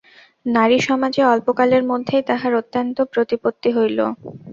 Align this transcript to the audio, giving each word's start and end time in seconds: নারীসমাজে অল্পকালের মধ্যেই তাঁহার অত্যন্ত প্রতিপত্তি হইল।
নারীসমাজে 0.45 1.21
অল্পকালের 1.25 1.83
মধ্যেই 1.83 2.23
তাঁহার 2.29 2.53
অত্যন্ত 2.55 2.97
প্রতিপত্তি 3.13 3.69
হইল। 3.77 3.99